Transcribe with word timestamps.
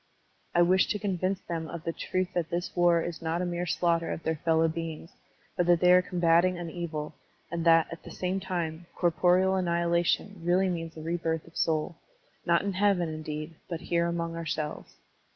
I 0.55 0.63
wished 0.63 0.89
to 0.89 0.97
convince 0.97 1.41
them 1.41 1.67
of 1.67 1.83
the 1.83 1.93
truths 1.93 2.33
that 2.33 2.49
this 2.49 2.75
war 2.75 3.03
is 3.03 3.21
not 3.21 3.39
a 3.39 3.45
mere 3.45 3.67
slaughter 3.67 4.09
of 4.09 4.23
their 4.23 4.37
fellow 4.37 4.67
beings, 4.67 5.11
but 5.55 5.67
that 5.67 5.79
they 5.79 5.93
are 5.93 6.01
combating 6.01 6.57
an 6.57 6.71
evil, 6.71 7.13
and 7.51 7.63
that, 7.65 7.85
at 7.91 8.01
the 8.01 8.09
same 8.09 8.39
time, 8.39 8.87
corporeal 8.95 9.53
annihilation 9.55 10.41
really 10.43 10.69
means 10.69 10.97
a 10.97 11.03
rebirth 11.03 11.45
of 11.45 11.55
soul, 11.55 11.97
not 12.47 12.63
in 12.63 12.73
heaven, 12.73 13.09
indeed, 13.09 13.53
but 13.69 13.81
here 13.81 14.07
among 14.07 14.35
ourselves. 14.35 14.95